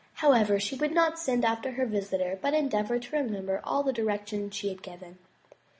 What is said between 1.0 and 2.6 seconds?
send after her visitor, but